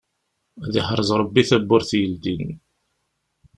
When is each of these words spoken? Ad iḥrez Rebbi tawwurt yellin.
Ad 0.65 0.73
iḥrez 0.81 1.09
Rebbi 1.19 1.43
tawwurt 1.49 1.91
yellin. 2.01 2.49